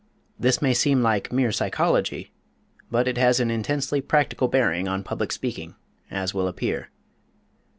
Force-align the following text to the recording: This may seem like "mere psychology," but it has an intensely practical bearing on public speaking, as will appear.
This 0.39 0.63
may 0.63 0.73
seem 0.73 1.03
like 1.03 1.31
"mere 1.31 1.51
psychology," 1.51 2.31
but 2.89 3.07
it 3.07 3.19
has 3.19 3.39
an 3.39 3.51
intensely 3.51 4.01
practical 4.01 4.47
bearing 4.47 4.87
on 4.87 5.03
public 5.03 5.31
speaking, 5.31 5.75
as 6.09 6.33
will 6.33 6.47
appear. 6.47 6.89